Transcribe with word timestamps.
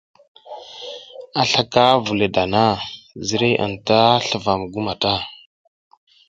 A 1.41 1.43
slaka 1.51 1.85
vu 2.03 2.11
le 2.19 2.27
dana, 2.35 2.65
ziriy 3.27 3.55
anta 3.65 3.99
slifam 4.25 4.61
gu 4.71 4.79
mata. 4.87 5.13